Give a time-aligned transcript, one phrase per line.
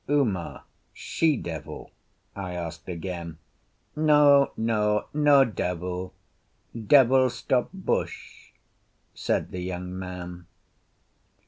[0.09, 0.63] "Uma,
[0.93, 1.91] she devil?"
[2.35, 3.37] I asked again.
[3.95, 6.15] "No, no; no devil.
[6.73, 8.49] Devil stop bush,"
[9.13, 10.47] said the young man.